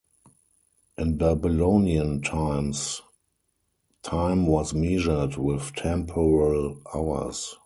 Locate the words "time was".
4.01-4.73